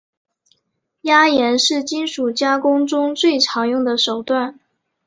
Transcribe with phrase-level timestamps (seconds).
[1.01, 4.59] 压延是金属加工中最常用的手段。